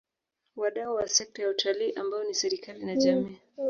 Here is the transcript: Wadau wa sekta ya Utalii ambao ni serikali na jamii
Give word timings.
Wadau 0.55 0.95
wa 0.95 1.07
sekta 1.07 1.41
ya 1.41 1.49
Utalii 1.49 1.91
ambao 1.93 2.23
ni 2.23 2.33
serikali 2.33 2.85
na 2.85 2.95
jamii 2.95 3.37